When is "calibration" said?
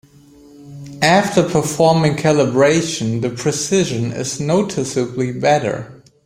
2.15-3.21